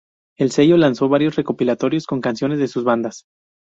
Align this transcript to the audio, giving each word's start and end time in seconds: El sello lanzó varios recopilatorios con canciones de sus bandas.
El 0.35 0.49
sello 0.49 0.77
lanzó 0.77 1.09
varios 1.09 1.35
recopilatorios 1.35 2.07
con 2.07 2.21
canciones 2.21 2.57
de 2.57 2.67
sus 2.67 2.83
bandas. 2.83 3.25